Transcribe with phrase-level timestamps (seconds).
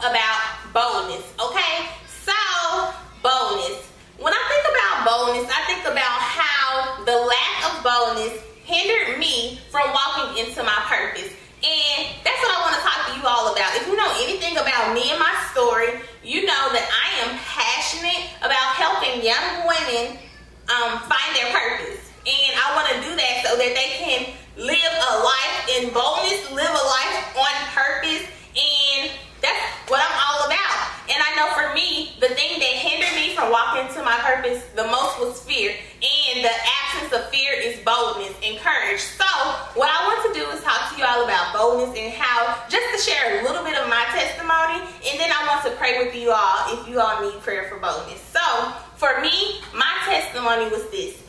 [0.00, 0.40] about
[0.72, 1.88] bonus, okay?
[2.06, 2.36] So,
[3.22, 3.86] bonus.
[4.18, 8.34] When I think about bonus, I think about how the lack of bonus
[8.64, 11.30] hindered me from walking into my purpose.
[11.62, 13.74] And that's what I want to talk to you all about.
[13.76, 18.28] If you know anything about me and my story, you know that I am passionate
[18.42, 20.18] about helping young women
[20.68, 21.95] um, find their purpose.
[37.30, 39.00] Fear is boldness and courage.
[39.00, 39.26] So,
[39.74, 42.86] what I want to do is talk to you all about boldness and how, just
[42.92, 46.14] to share a little bit of my testimony, and then I want to pray with
[46.14, 48.20] you all if you all need prayer for boldness.
[48.20, 48.40] So,
[48.96, 51.22] for me, my testimony was this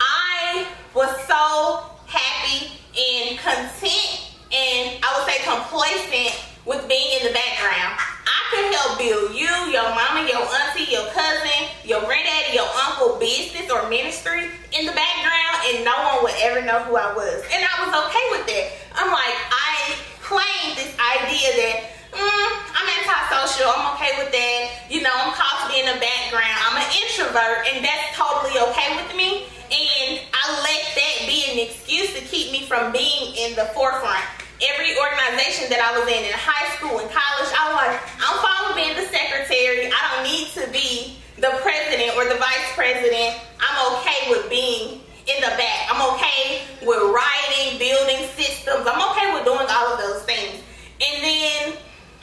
[0.00, 7.34] I was so happy and content and I would say complacent with being in the
[7.34, 7.98] background.
[8.24, 13.18] I could help build you, your mama, your auntie, your cousin, your granddaddy, your uncle
[13.18, 13.63] business
[13.94, 17.46] ministry in the background and no one would ever know who I was.
[17.54, 18.66] And I was okay with that.
[18.98, 21.76] I'm like, I claimed this idea that
[22.10, 24.90] mm, I'm antisocial, I'm okay with that.
[24.90, 26.58] You know, I'm called to be in the background.
[26.66, 29.46] I'm an introvert and that's totally okay with me.
[29.70, 34.26] And I let that be an excuse to keep me from being in the forefront
[34.62, 38.38] every organization that I was in in high school and college, I was like, I'm
[38.38, 39.90] fine with being the secretary.
[39.90, 43.40] I don't need to be the president or the vice president.
[43.58, 45.90] I'm okay with being in the back.
[45.90, 48.86] I'm okay with writing, building systems.
[48.86, 50.62] I'm okay with doing all of those things.
[51.02, 51.74] And then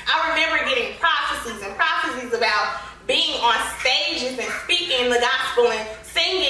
[0.07, 5.83] I remember getting prophecies and prophecies about being on stages and speaking the gospel and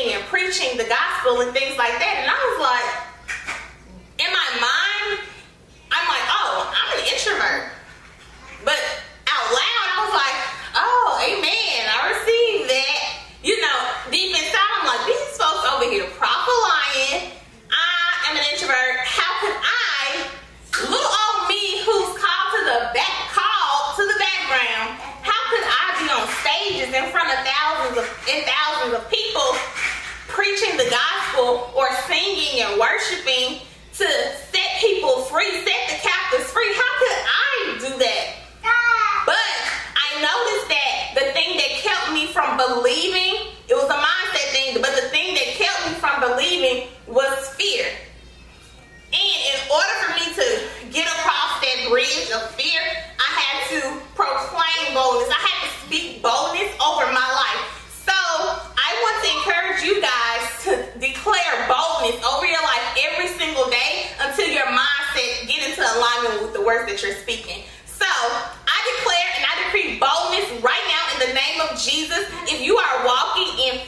[0.10, 2.16] and preaching the gospel and things like that.
[2.18, 2.90] And I was like,
[4.18, 5.22] in my mind,
[5.94, 7.70] I'm like, oh, I'm an introvert.
[8.66, 8.82] But
[9.30, 10.38] out loud, I was like,
[10.82, 11.86] oh, amen.
[11.86, 12.98] I received that.
[13.46, 13.78] You know,
[14.10, 17.38] deep inside, I'm like, these folks over here prophet lying.
[17.70, 19.06] I am an introvert.
[19.06, 20.26] How could I,
[20.90, 25.86] little old me who's called to the back, called to the background, how could I
[26.02, 29.81] be on stages in front of thousands of and thousands of people
[30.28, 33.60] preaching the gospel or singing and worshiping
[33.94, 34.08] to
[34.52, 36.72] set people free, set the captives free.
[36.74, 38.26] How could I do that?
[39.26, 39.36] But
[39.96, 44.82] I noticed that the thing that kept me from believing, it was a mindset thing,
[44.82, 47.86] but the thing that kept me from believing was fear.
[49.14, 50.48] And in order for me to
[50.92, 52.81] get across that bridge of fear,
[59.82, 65.48] encourage you guys to declare boldness over your life every single day until your mindset
[65.48, 67.64] get into alignment with the words that you're speaking.
[67.86, 72.26] So I declare and I decree boldness right now in the name of Jesus.
[72.50, 73.88] If you are walking in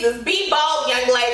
[0.00, 0.22] Jesus.
[0.22, 1.29] Be bold, young lady.